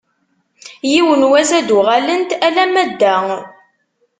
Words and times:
Yiwen 0.91 1.21
n 1.27 1.29
wass 1.29 1.51
ad 1.59 1.65
d-uɣalent 1.67 2.31
alamma 2.47 2.83
d 2.89 2.91
da. 2.99 3.17